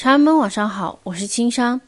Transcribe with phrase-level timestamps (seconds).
[0.00, 1.78] 茶友们晚上好，我是青山。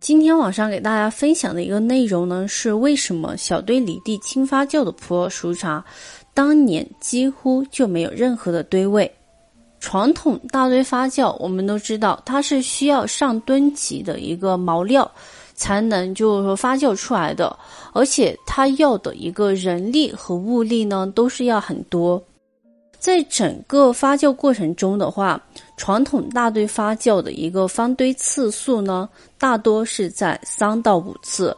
[0.00, 5.84] 今天晚上给大家分享的一个内容呢，是为什么小堆离地轻发酵的普洱熟茶，
[6.32, 9.14] 当年几乎就没有任何的堆味。
[9.80, 15.08] 传统大堆发酵，我们都知道它是需要上吨级的一个毛料
[15.52, 17.54] 才能就是说发酵出来的，
[17.92, 22.24] 而且它要的一个人力和物力呢，都是要很多。
[23.04, 25.38] 在整个发酵过程中的话，
[25.76, 29.06] 传统大堆发酵的一个方堆次数呢，
[29.38, 31.54] 大多是在三到五次。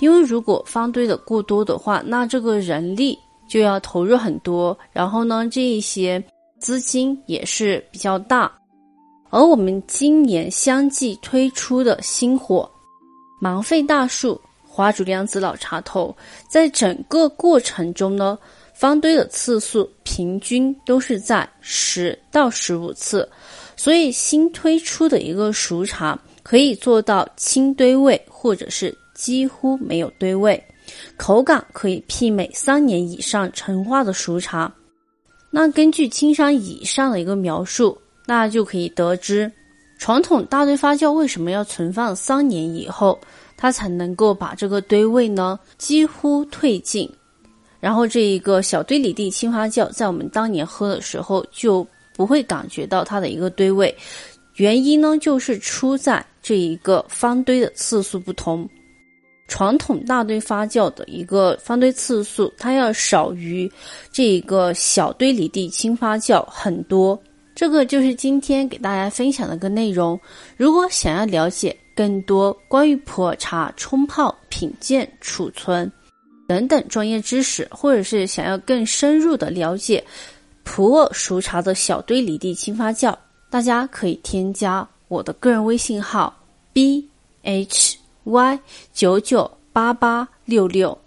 [0.00, 6.22] 因为如果方堆的过多的话，那这个人力就要投入很多，然后呢，这一些
[6.58, 8.52] 资金也是比较大。
[9.30, 12.70] 而我们今年相继推出的新货——
[13.40, 14.38] 芒费大树
[14.68, 16.14] 花竹良子老茶头，
[16.46, 18.38] 在整个过程中呢。
[18.80, 23.28] 方堆的次数平均都是在十到十五次，
[23.76, 30.58] 所以新推出的一个熟茶可以做到轻堆味，或者是几乎没有堆味，
[31.18, 34.74] 口感可以媲美三年以上陈化的熟茶。
[35.50, 39.52] 那根据青山以上的一个描述，大家就可以得知，
[39.98, 43.20] 传统大堆发酵为什么要存放三年以后，
[43.58, 47.06] 它才能够把这个堆味呢几乎褪尽。
[47.80, 53.92] 然后这一个小堆里地青花酵，在我们当年喝的时候就不会感觉到它的一个堆味，
[54.56, 58.68] 原因呢就是出在这一个方堆的次数不同。
[59.48, 63.68] 传统大堆发酵的一个方堆次数，它要少于
[64.12, 67.20] 这一个小堆里地青发酵很多。
[67.52, 70.18] 这个就是今天给大家分享的一个内容。
[70.56, 75.90] 如果想要了解更多关于普洱茶冲泡、品鉴、储存。
[76.50, 80.04] 等等专业知识，或者是想要更深入的了解
[80.64, 83.16] 普洱熟茶的小堆离地轻发酵，
[83.48, 86.36] 大家可以添加我的个人微信号
[86.72, 87.08] b
[87.42, 88.58] h y
[88.92, 90.98] 九九八八六六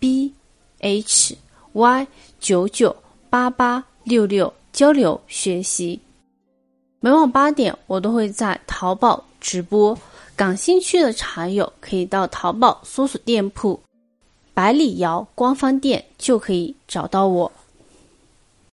[0.00, 0.34] b
[0.80, 1.36] h
[1.74, 2.06] y
[2.40, 2.96] 九九
[3.30, 6.00] 八八六六交流学习。
[6.98, 9.96] 每晚八点，我都会在淘宝直播，
[10.34, 13.80] 感兴趣的茶友可以到淘宝搜索店铺。
[14.58, 17.52] 百里窑官方店就可以找到我。